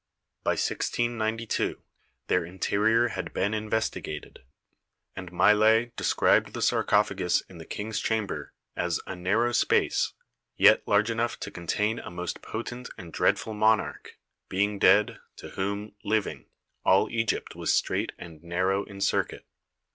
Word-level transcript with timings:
By 0.43 0.53
1692 0.53 1.79
their 2.25 2.43
interior 2.43 3.09
had 3.09 3.35
been 3.35 3.53
in 3.53 3.69
vestigated, 3.69 4.39
and 5.15 5.31
Maillet 5.31 5.95
described 5.95 6.55
the 6.55 6.61
sarcophagus 6.63 7.41
in 7.41 7.59
the 7.59 7.67
king's 7.67 7.99
chamber 7.99 8.51
as 8.75 8.99
'A 9.05 9.15
narrow 9.15 9.51
space, 9.51 10.13
yet 10.57 10.81
large 10.87 11.11
enough 11.11 11.39
to 11.41 11.51
conteine 11.51 11.99
a 11.99 12.09
most 12.09 12.41
potent 12.41 12.89
and 12.97 13.13
dread 13.13 13.37
ful 13.37 13.53
monarch, 13.53 14.17
being 14.49 14.79
dead, 14.79 15.19
to 15.35 15.49
whom, 15.49 15.93
living, 16.03 16.47
all 16.83 17.07
Egypt 17.11 17.55
was 17.55 17.71
straight 17.71 18.11
and 18.17 18.41
narrow 18.41 18.83
in 18.85 19.01
circuit." 19.01 19.45